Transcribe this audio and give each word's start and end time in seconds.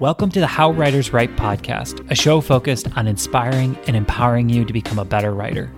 Welcome 0.00 0.30
to 0.30 0.40
the 0.40 0.46
How 0.46 0.72
Writers 0.72 1.12
Write 1.12 1.36
podcast, 1.36 2.10
a 2.10 2.14
show 2.14 2.40
focused 2.40 2.88
on 2.96 3.06
inspiring 3.06 3.76
and 3.86 3.94
empowering 3.94 4.48
you 4.48 4.64
to 4.64 4.72
become 4.72 4.98
a 4.98 5.04
better 5.04 5.34
writer. 5.34 5.70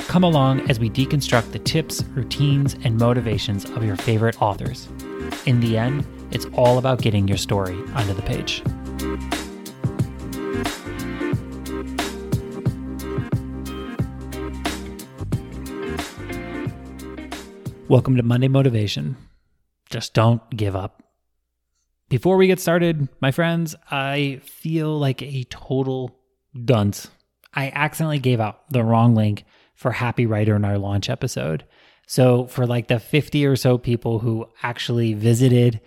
Come 0.00 0.22
along 0.22 0.68
as 0.68 0.78
we 0.78 0.90
deconstruct 0.90 1.52
the 1.52 1.60
tips, 1.60 2.04
routines, 2.14 2.76
and 2.84 2.98
motivations 2.98 3.64
of 3.64 3.82
your 3.82 3.96
favorite 3.96 4.42
authors. 4.42 4.86
In 5.46 5.60
the 5.60 5.78
end, 5.78 6.06
it's 6.30 6.44
all 6.52 6.76
about 6.76 7.00
getting 7.00 7.26
your 7.26 7.38
story 7.38 7.72
onto 7.94 8.12
the 8.12 8.20
page. 8.20 8.62
Welcome 17.88 18.16
to 18.16 18.22
Monday 18.22 18.48
Motivation. 18.48 19.16
Just 19.88 20.12
don't 20.12 20.42
give 20.50 20.76
up. 20.76 21.02
Before 22.10 22.36
we 22.36 22.48
get 22.48 22.58
started, 22.58 23.08
my 23.20 23.30
friends, 23.30 23.76
I 23.88 24.40
feel 24.42 24.98
like 24.98 25.22
a 25.22 25.44
total 25.44 26.18
dunce. 26.64 27.08
I 27.54 27.70
accidentally 27.72 28.18
gave 28.18 28.40
out 28.40 28.68
the 28.68 28.82
wrong 28.82 29.14
link 29.14 29.44
for 29.76 29.92
Happy 29.92 30.26
Writer 30.26 30.56
in 30.56 30.64
our 30.64 30.76
launch 30.76 31.08
episode. 31.08 31.64
So, 32.08 32.46
for 32.46 32.66
like 32.66 32.88
the 32.88 32.98
50 32.98 33.46
or 33.46 33.54
so 33.54 33.78
people 33.78 34.18
who 34.18 34.48
actually 34.60 35.14
visited 35.14 35.80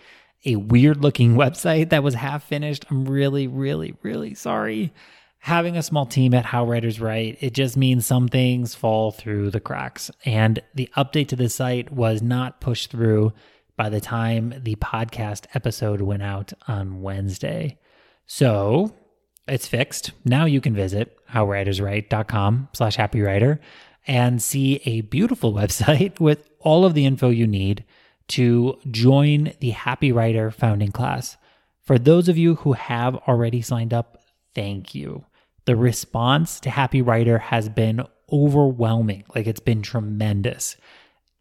a 0.45 0.55
weird 0.55 1.01
looking 1.01 1.35
website 1.35 1.89
that 1.89 2.03
was 2.03 2.13
half 2.13 2.45
finished, 2.45 2.85
I'm 2.89 3.03
really, 3.03 3.45
really, 3.45 3.93
really 4.01 4.33
sorry. 4.33 4.93
Having 5.39 5.75
a 5.75 5.83
small 5.83 6.05
team 6.05 6.33
at 6.33 6.45
How 6.45 6.65
Writers 6.65 7.01
Write, 7.01 7.37
it 7.41 7.51
just 7.51 7.75
means 7.75 8.05
some 8.05 8.29
things 8.29 8.75
fall 8.75 9.11
through 9.11 9.51
the 9.51 9.59
cracks. 9.59 10.09
And 10.23 10.63
the 10.73 10.89
update 10.95 11.27
to 11.27 11.35
the 11.35 11.49
site 11.49 11.91
was 11.91 12.21
not 12.21 12.61
pushed 12.61 12.91
through 12.91 13.33
by 13.75 13.89
the 13.89 14.01
time 14.01 14.53
the 14.63 14.75
podcast 14.75 15.45
episode 15.53 16.01
went 16.01 16.23
out 16.23 16.53
on 16.67 17.01
Wednesday. 17.01 17.77
So 18.25 18.95
it's 19.47 19.67
fixed. 19.67 20.11
Now 20.23 20.45
you 20.45 20.61
can 20.61 20.75
visit 20.75 21.17
howwriterswrite.com 21.31 22.69
slash 22.73 22.97
happywriter 22.97 23.59
and 24.07 24.41
see 24.41 24.81
a 24.85 25.01
beautiful 25.01 25.53
website 25.61 26.19
with 26.19 26.49
all 26.59 26.85
of 26.85 26.93
the 26.93 27.05
info 27.05 27.29
you 27.29 27.47
need 27.47 27.83
to 28.29 28.79
join 28.89 29.53
the 29.59 29.71
Happy 29.71 30.11
Writer 30.11 30.49
founding 30.49 30.91
class. 30.91 31.37
For 31.81 31.99
those 31.99 32.29
of 32.29 32.37
you 32.37 32.55
who 32.55 32.73
have 32.73 33.15
already 33.27 33.61
signed 33.61 33.93
up, 33.93 34.23
thank 34.55 34.95
you. 34.95 35.25
The 35.65 35.75
response 35.75 36.59
to 36.61 36.69
Happy 36.69 37.01
Writer 37.01 37.37
has 37.37 37.67
been 37.67 38.05
overwhelming. 38.31 39.25
Like 39.35 39.47
it's 39.47 39.59
been 39.59 39.81
tremendous. 39.81 40.77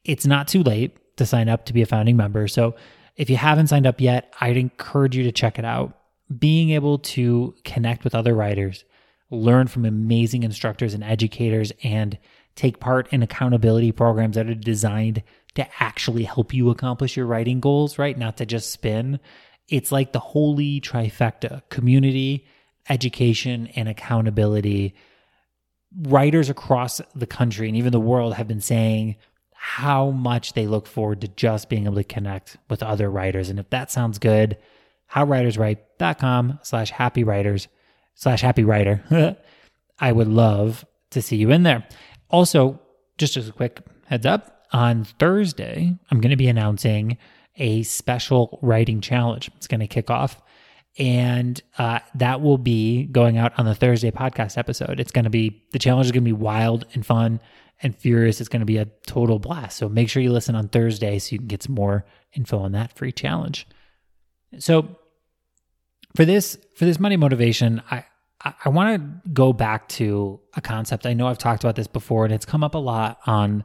It's 0.05 0.27
not 0.27 0.49
too 0.49 0.63
late 0.63 0.97
to 1.17 1.27
sign 1.27 1.49
up 1.49 1.67
to 1.67 1.73
be 1.73 1.83
a 1.83 1.87
founding 1.87 2.17
member. 2.17 2.49
So 2.49 2.75
if 3.17 3.29
you 3.29 3.37
haven't 3.37 3.67
signed 3.67 3.87
up 3.87 4.01
yet, 4.01 4.33
I'd 4.41 4.57
encourage 4.57 5.17
you 5.17 5.25
to 5.25 5.33
check 5.33 5.59
it 5.59 5.65
out. 5.65 5.99
Being 6.39 6.71
able 6.71 6.99
to 6.99 7.55
connect 7.65 8.05
with 8.05 8.15
other 8.15 8.35
writers, 8.35 8.85
learn 9.31 9.67
from 9.67 9.85
amazing 9.85 10.43
instructors 10.43 10.95
and 10.95 11.05
educators, 11.05 11.73
and 11.83 12.19
take 12.55 12.81
part 12.81 13.13
in 13.13 13.23
accountability 13.23 13.93
programs 13.93 14.37
that 14.37 14.47
are 14.47 14.55
designed 14.55 15.23
to 15.55 15.67
actually 15.83 16.25
help 16.25 16.55
you 16.55 16.71
accomplish 16.71 17.17
your 17.17 17.27
writing 17.27 17.61
goals, 17.61 17.99
right? 17.99 18.17
Not 18.17 18.39
to 18.39 18.47
just 18.47 18.71
spin. 18.71 19.21
It's 19.69 19.93
like 19.93 20.13
the 20.13 20.19
holy 20.19 20.81
trifecta 20.81 21.63
community, 21.69 22.47
education, 22.89 23.69
and 23.77 23.89
accountability. 23.89 24.95
Writers 26.03 26.49
across 26.49 27.01
the 27.15 27.27
country 27.27 27.69
and 27.69 27.77
even 27.77 27.93
the 27.93 28.01
world 28.01 28.35
have 28.35 28.49
been 28.49 28.63
saying, 28.63 29.17
how 29.65 30.11
much 30.11 30.55
they 30.55 30.67
look 30.67 30.89
forward 30.89 31.21
to 31.21 31.29
just 31.29 31.69
being 31.69 31.85
able 31.85 31.95
to 31.95 32.03
connect 32.03 32.57
with 32.69 32.83
other 32.83 33.09
writers. 33.09 33.49
And 33.49 33.61
if 33.61 33.71
that 33.71 33.93
sounds 33.93 34.19
good, 34.19 34.59
howwriterswrite.com 35.13 36.59
slash 36.63 36.91
happy 36.91 37.23
writers 37.23 37.69
slash 38.17 38.41
happy 38.41 38.65
writer. 38.65 39.37
I 40.01 40.11
would 40.11 40.27
love 40.27 40.85
to 41.11 41.23
see 41.23 41.37
you 41.37 41.53
in 41.53 41.63
there. 41.63 41.87
Also, 42.29 42.81
just 43.19 43.37
as 43.37 43.49
a 43.49 43.53
quick 43.53 43.81
heads 44.07 44.27
up, 44.27 44.67
on 44.73 45.05
Thursday, 45.05 45.97
I'm 46.11 46.21
going 46.21 46.31
to 46.31 46.37
be 46.37 46.49
announcing 46.49 47.17
a 47.57 47.85
special 47.85 48.59
writing 48.63 49.01
challenge. 49.01 49.49
It's 49.59 49.69
going 49.69 49.81
to 49.81 49.87
kick 49.87 50.11
off. 50.11 50.43
And 50.99 51.63
uh, 51.79 52.01
that 52.17 52.41
will 52.41 52.59
be 52.59 53.05
going 53.05 53.39
out 53.39 53.53
on 53.59 53.67
the 53.67 53.77
Thursday 53.77 54.11
podcast 54.11 54.59
episode. 54.59 54.99
It's 54.99 55.13
going 55.13 55.25
to 55.25 55.31
be, 55.31 55.63
the 55.73 55.79
challenge 55.79 56.07
is 56.07 56.13
going 56.13 56.25
to 56.25 56.29
be 56.29 56.33
wild 56.33 56.85
and 56.95 57.07
fun 57.07 57.39
and 57.83 57.97
Furious 57.97 58.41
is 58.41 58.49
going 58.49 58.61
to 58.61 58.67
be 58.67 58.79
a 58.79 58.87
total 59.07 59.39
blast. 59.39 59.77
So 59.77 59.89
make 59.89 60.09
sure 60.09 60.23
you 60.23 60.33
listen 60.33 60.55
on 60.55 60.69
Thursday 60.69 61.19
so 61.19 61.33
you 61.33 61.39
can 61.39 61.49
get 61.49 61.63
some 61.63 61.75
more 61.75 62.05
info 62.33 62.59
on 62.59 62.73
that 62.73 62.97
free 62.97 63.13
challenge. 63.13 63.67
So 64.59 64.97
for 66.15 66.25
this 66.25 66.59
for 66.77 66.85
this 66.85 67.01
Monday 67.01 67.17
Motivation, 67.17 67.83
I 67.91 68.05
I, 68.45 68.55
I 68.65 68.69
want 68.69 69.23
to 69.25 69.31
go 69.31 69.53
back 69.53 69.89
to 69.91 70.41
a 70.55 70.61
concept. 70.61 71.07
I 71.07 71.15
know 71.15 71.27
I've 71.27 71.39
talked 71.39 71.65
about 71.65 71.77
this 71.77 71.87
before, 71.87 72.25
and 72.25 72.35
it's 72.35 72.47
come 72.47 72.65
up 72.65 72.75
a 72.75 72.79
lot 72.79 73.19
on 73.27 73.65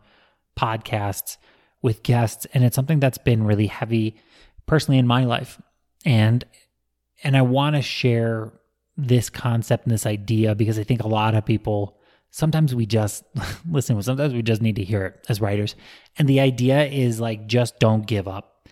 podcasts 0.58 1.38
with 1.82 2.04
guests, 2.04 2.48
and 2.54 2.64
it's 2.64 2.76
something 2.76 3.00
that's 3.00 3.18
been 3.18 3.44
really 3.44 3.68
heavy 3.68 4.20
personally 4.66 4.98
in 4.98 5.08
my 5.08 5.26
life. 5.26 5.62
And 6.06 6.44
and 7.24 7.36
I 7.36 7.42
want 7.42 7.76
to 7.76 7.82
share 7.82 8.54
this 8.96 9.30
concept 9.30 9.86
and 9.86 9.94
this 9.94 10.06
idea 10.06 10.56
because 10.56 10.80
I 10.80 10.84
think 10.84 11.04
a 11.04 11.08
lot 11.08 11.36
of 11.36 11.46
people 11.46 11.97
sometimes 12.30 12.76
we 12.76 12.86
just 12.86 13.24
listen, 13.70 14.02
sometimes 14.02 14.34
we 14.34 14.42
just 14.42 14.62
need 14.62 14.76
to 14.78 14.84
hear 14.84 15.06
it 15.06 15.26
as 15.30 15.42
writers. 15.42 15.76
And 16.18 16.28
the 16.28 16.40
idea 16.40 16.86
is 16.86 17.20
like, 17.20 17.48
just 17.48 17.80
don't 17.80 18.06
give 18.06 18.28
up. 18.28 18.68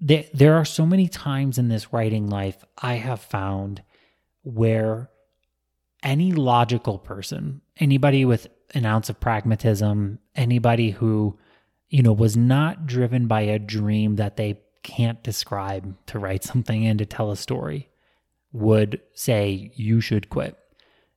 There, 0.00 0.24
there 0.34 0.54
are 0.54 0.64
so 0.64 0.84
many 0.84 1.08
times 1.08 1.56
in 1.58 1.68
this 1.68 1.92
writing 1.92 2.28
life 2.28 2.64
I 2.78 2.94
have 2.94 3.20
found 3.20 3.82
where 4.42 5.08
any 6.02 6.32
logical 6.32 6.98
person, 6.98 7.62
anybody 7.78 8.24
with 8.24 8.46
an 8.74 8.84
ounce 8.84 9.08
of 9.08 9.20
pragmatism, 9.20 10.18
anybody 10.34 10.90
who, 10.90 11.38
you 11.88 12.02
know, 12.02 12.12
was 12.12 12.36
not 12.36 12.86
driven 12.86 13.26
by 13.26 13.42
a 13.42 13.58
dream 13.58 14.16
that 14.16 14.36
they 14.36 14.60
can't 14.82 15.22
describe 15.22 15.96
to 16.06 16.18
write 16.18 16.44
something 16.52 16.86
and 16.86 16.98
to 16.98 17.06
tell 17.06 17.30
a 17.30 17.36
story, 17.36 17.88
would 18.52 19.00
say, 19.14 19.72
you 19.74 20.00
should 20.00 20.28
quit. 20.28 20.56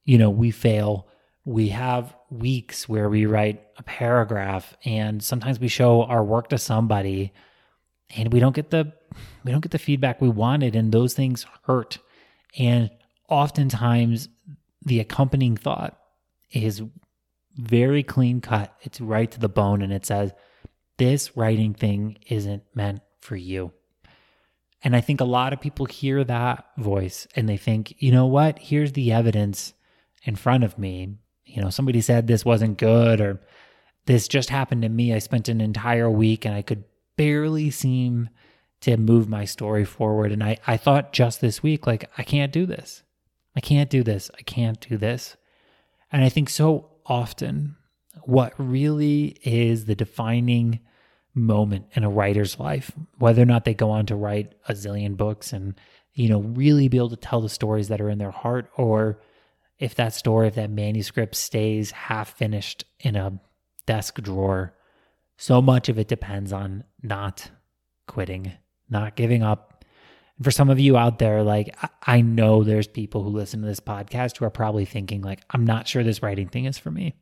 You 0.05 0.17
know, 0.17 0.29
we 0.29 0.49
fail 0.51 1.07
we 1.47 1.69
have 1.69 2.13
weeks 2.29 2.89
where 2.89 3.07
we 3.07 3.25
write 3.25 3.63
a 3.77 3.83
paragraph 3.83 4.75
and 4.83 5.23
sometimes 5.23 5.61
we 5.61 5.69
show 5.69 6.03
our 6.03 6.21
work 6.21 6.49
to 6.49 6.57
somebody 6.57 7.31
and 8.17 8.33
we 8.33 8.41
don't 8.41 8.53
get 8.53 8.69
the 8.69 8.91
we 9.45 9.53
don't 9.53 9.61
get 9.61 9.71
the 9.71 9.79
feedback 9.79 10.19
we 10.19 10.27
wanted 10.27 10.75
and 10.75 10.91
those 10.91 11.13
things 11.13 11.45
hurt. 11.63 11.99
And 12.59 12.89
oftentimes 13.29 14.27
the 14.83 14.99
accompanying 14.99 15.55
thought 15.55 15.97
is 16.51 16.83
very 17.55 18.03
clean 18.03 18.41
cut. 18.41 18.75
It's 18.81 18.99
right 18.99 19.31
to 19.31 19.39
the 19.39 19.47
bone 19.47 19.81
and 19.81 19.93
it 19.93 20.05
says 20.05 20.33
this 20.97 21.37
writing 21.37 21.73
thing 21.73 22.17
isn't 22.27 22.63
meant 22.75 22.99
for 23.21 23.37
you. 23.37 23.71
And 24.83 24.97
i 24.97 24.99
think 24.99 25.21
a 25.21 25.25
lot 25.39 25.53
of 25.53 25.61
people 25.61 25.85
hear 25.85 26.25
that 26.25 26.65
voice 26.77 27.25
and 27.37 27.47
they 27.47 27.55
think 27.55 27.95
you 27.99 28.11
know 28.11 28.25
what? 28.25 28.59
Here's 28.59 28.91
the 28.91 29.13
evidence 29.13 29.73
in 30.23 30.35
front 30.35 30.65
of 30.65 30.77
me 30.77 31.19
you 31.47 31.61
know, 31.61 31.69
somebody 31.69 32.01
said 32.01 32.27
this 32.27 32.45
wasn't 32.45 32.77
good 32.77 33.21
or 33.21 33.39
this 34.05 34.27
just 34.27 34.49
happened 34.49 34.81
to 34.83 34.89
me. 34.89 35.13
I 35.13 35.19
spent 35.19 35.49
an 35.49 35.61
entire 35.61 36.09
week 36.09 36.45
and 36.45 36.53
I 36.53 36.61
could 36.61 36.83
barely 37.15 37.71
seem 37.71 38.29
to 38.81 38.97
move 38.97 39.27
my 39.27 39.45
story 39.45 39.85
forward. 39.85 40.31
And 40.31 40.43
I, 40.43 40.57
I 40.67 40.77
thought 40.77 41.13
just 41.13 41.41
this 41.41 41.63
week, 41.63 41.87
like, 41.87 42.09
I 42.17 42.23
can't 42.23 42.51
do 42.51 42.65
this. 42.65 43.03
I 43.55 43.59
can't 43.59 43.89
do 43.89 44.03
this. 44.03 44.29
I 44.37 44.43
can't 44.43 44.79
do 44.79 44.97
this. 44.97 45.35
And 46.11 46.23
I 46.23 46.29
think 46.29 46.49
so 46.49 46.89
often, 47.05 47.75
what 48.23 48.53
really 48.57 49.37
is 49.43 49.85
the 49.85 49.95
defining 49.95 50.79
moment 51.33 51.85
in 51.93 52.03
a 52.03 52.09
writer's 52.09 52.59
life, 52.59 52.91
whether 53.17 53.41
or 53.41 53.45
not 53.45 53.65
they 53.65 53.73
go 53.73 53.89
on 53.89 54.05
to 54.07 54.15
write 54.15 54.53
a 54.67 54.73
zillion 54.73 55.17
books 55.17 55.53
and, 55.53 55.79
you 56.13 56.29
know, 56.29 56.41
really 56.41 56.87
be 56.87 56.97
able 56.97 57.09
to 57.09 57.15
tell 57.15 57.41
the 57.41 57.49
stories 57.49 57.87
that 57.87 58.01
are 58.01 58.09
in 58.09 58.17
their 58.17 58.31
heart 58.31 58.69
or 58.75 59.19
if 59.79 59.95
that 59.95 60.13
story, 60.13 60.47
if 60.47 60.55
that 60.55 60.69
manuscript 60.69 61.35
stays 61.35 61.91
half 61.91 62.35
finished 62.35 62.85
in 62.99 63.15
a 63.15 63.39
desk 63.85 64.21
drawer, 64.21 64.73
so 65.37 65.61
much 65.61 65.87
of 65.89 65.99
it 65.99 66.07
depends 66.07 66.51
on 66.51 66.83
not 67.01 67.51
quitting, 68.07 68.53
not 68.89 69.15
giving 69.15 69.43
up. 69.43 69.85
And 70.37 70.45
for 70.45 70.51
some 70.51 70.69
of 70.69 70.79
you 70.79 70.97
out 70.97 71.19
there, 71.19 71.43
like 71.43 71.75
I 72.05 72.21
know 72.21 72.63
there's 72.63 72.87
people 72.87 73.23
who 73.23 73.29
listen 73.29 73.61
to 73.61 73.67
this 73.67 73.79
podcast 73.79 74.37
who 74.37 74.45
are 74.45 74.51
probably 74.51 74.85
thinking, 74.85 75.21
like, 75.21 75.41
I'm 75.51 75.65
not 75.65 75.87
sure 75.87 76.03
this 76.03 76.23
writing 76.23 76.47
thing 76.47 76.65
is 76.65 76.77
for 76.77 76.91
me. 76.91 77.15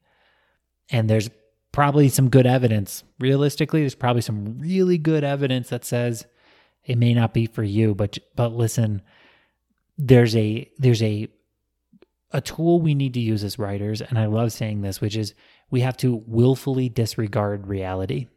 And 0.90 1.10
there's 1.10 1.30
probably 1.72 2.08
some 2.08 2.30
good 2.30 2.46
evidence. 2.46 3.04
Realistically, 3.20 3.82
there's 3.82 3.96
probably 3.96 4.22
some 4.22 4.60
really 4.60 4.98
good 4.98 5.24
evidence 5.24 5.70
that 5.70 5.84
says 5.84 6.26
it 6.86 6.98
may 6.98 7.14
not 7.14 7.34
be 7.34 7.48
for 7.48 7.64
you, 7.64 7.96
but 7.96 8.18
but 8.36 8.54
listen, 8.54 9.02
there's 9.98 10.36
a 10.36 10.70
there's 10.78 11.04
a 11.04 11.28
a 12.36 12.42
tool 12.42 12.82
we 12.82 12.94
need 12.94 13.14
to 13.14 13.20
use 13.20 13.44
as 13.44 13.58
writers, 13.58 14.02
and 14.02 14.20
I 14.20 14.26
love 14.26 14.52
saying 14.52 14.82
this, 14.82 15.00
which 15.00 15.16
is 15.16 15.34
we 15.72 15.80
have 15.82 15.98
to 15.98 16.22
willfully 16.28 16.90
disregard 16.90 17.66
reality. 17.66 18.28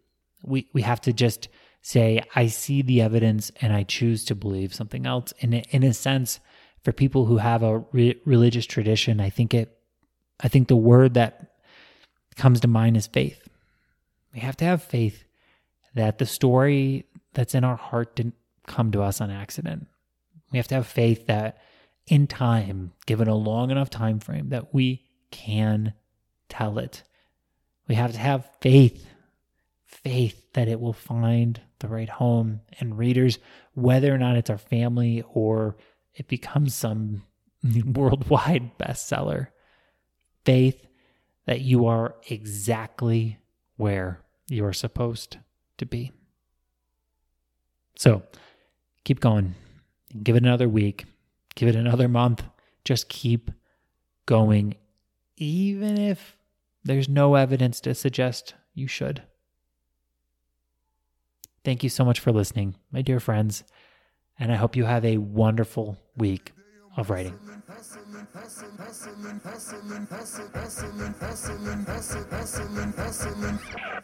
We 0.42 0.68
we 0.72 0.82
have 0.82 1.00
to 1.02 1.12
just 1.12 1.48
say, 1.82 2.22
I 2.34 2.46
see 2.46 2.82
the 2.82 3.00
evidence 3.00 3.50
and 3.60 3.72
I 3.72 3.82
choose 3.82 4.24
to 4.26 4.34
believe 4.34 4.74
something 4.74 5.06
else. 5.06 5.32
And 5.40 5.54
in 5.54 5.82
a 5.82 5.94
sense, 5.94 6.40
for 6.82 6.92
people 6.92 7.26
who 7.26 7.38
have 7.38 7.62
a 7.62 7.78
re- 7.92 8.20
religious 8.24 8.66
tradition, 8.66 9.20
I 9.20 9.30
think 9.30 9.54
it, 9.54 9.76
I 10.40 10.48
think 10.48 10.68
the 10.68 10.76
word 10.76 11.14
that 11.14 11.52
comes 12.36 12.60
to 12.60 12.68
mind 12.68 12.96
is 12.96 13.06
faith. 13.06 13.48
We 14.32 14.40
have 14.40 14.56
to 14.58 14.64
have 14.64 14.82
faith 14.82 15.24
that 15.94 16.18
the 16.18 16.26
story 16.26 17.06
that's 17.34 17.54
in 17.54 17.64
our 17.64 17.76
heart 17.76 18.16
didn't 18.16 18.34
come 18.66 18.92
to 18.92 19.02
us 19.02 19.20
on 19.20 19.30
accident. 19.30 19.86
We 20.52 20.58
have 20.58 20.68
to 20.68 20.76
have 20.76 20.86
faith 20.86 21.26
that 21.26 21.58
in 22.08 22.26
time, 22.26 22.92
given 23.06 23.28
a 23.28 23.34
long 23.34 23.70
enough 23.70 23.90
time 23.90 24.18
frame, 24.18 24.48
that 24.48 24.74
we 24.74 25.04
can 25.30 25.92
tell 26.48 26.78
it. 26.78 27.02
We 27.86 27.94
have 27.94 28.12
to 28.12 28.18
have 28.18 28.50
faith, 28.60 29.06
faith 29.84 30.52
that 30.54 30.68
it 30.68 30.80
will 30.80 30.92
find 30.92 31.60
the 31.80 31.88
right 31.88 32.08
home 32.08 32.60
and 32.80 32.98
readers, 32.98 33.38
whether 33.74 34.12
or 34.12 34.18
not 34.18 34.36
it's 34.36 34.50
our 34.50 34.58
family 34.58 35.22
or 35.32 35.76
it 36.14 36.28
becomes 36.28 36.74
some 36.74 37.22
worldwide 37.62 38.76
bestseller. 38.78 39.48
Faith 40.44 40.86
that 41.46 41.60
you 41.60 41.86
are 41.86 42.14
exactly 42.28 43.38
where 43.76 44.20
you're 44.48 44.72
supposed 44.72 45.38
to 45.76 45.86
be. 45.86 46.12
So 47.96 48.22
keep 49.04 49.20
going. 49.20 49.54
Give 50.22 50.36
it 50.36 50.42
another 50.42 50.68
week. 50.68 51.04
Give 51.58 51.68
it 51.68 51.74
another 51.74 52.06
month. 52.06 52.44
Just 52.84 53.08
keep 53.08 53.50
going, 54.26 54.76
even 55.36 55.98
if 55.98 56.36
there's 56.84 57.08
no 57.08 57.34
evidence 57.34 57.80
to 57.80 57.96
suggest 57.96 58.54
you 58.74 58.86
should. 58.86 59.24
Thank 61.64 61.82
you 61.82 61.88
so 61.88 62.04
much 62.04 62.20
for 62.20 62.30
listening, 62.30 62.76
my 62.92 63.02
dear 63.02 63.18
friends, 63.18 63.64
and 64.38 64.52
I 64.52 64.54
hope 64.54 64.76
you 64.76 64.84
have 64.84 65.04
a 65.04 65.18
wonderful 65.18 65.98
week 66.16 66.52
of 66.98 67.10
writing. 67.10 67.38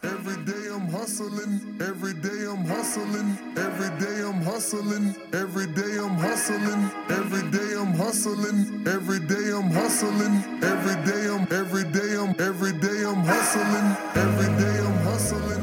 Every 0.03 0.37
day 0.45 0.69
I'm 0.71 0.87
hustling, 0.89 1.79
every 1.81 2.15
day 2.15 2.47
I'm 2.47 2.65
hustling, 2.65 3.39
every 3.57 3.91
day 3.99 4.23
I'm 4.23 4.43
hustling, 4.43 5.17
every 5.33 5.67
day 5.67 5.97
I'm 5.99 6.17
hustling, 6.17 6.91
every 7.11 7.49
day 7.51 7.77
I'm 7.77 7.93
hustling, 7.93 8.87
every 8.87 9.21
day 9.21 9.51
I'm 9.53 9.71
hustling, 9.71 10.63
every 10.63 10.97
day 11.05 11.27
I'm 11.29 11.53
every 11.53 11.85
day 11.85 12.17
I'm 12.17 12.35
every 12.41 12.73
day 12.73 13.05
I'm 13.05 13.25
hustling, 13.25 13.97
every 14.15 14.51
day 14.59 14.79
I'm 14.79 14.99
hustling. 15.05 15.54